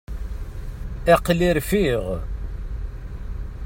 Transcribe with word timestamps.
Aql-i 1.13 1.49
rfiɣ. 1.57 2.05